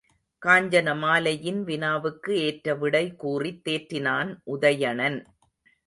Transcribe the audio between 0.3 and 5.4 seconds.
காஞ்சனமாலையின் வினாவுக்கு ஏற்ற விடை கூறித் தேற்றினான் உதயணன்.